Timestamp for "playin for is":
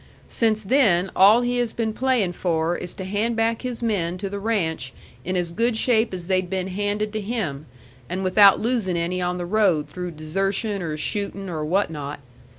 1.93-2.95